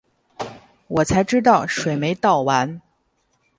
[0.87, 2.81] 我才知道水没倒完